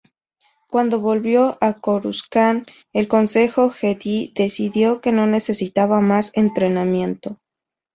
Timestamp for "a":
1.63-1.79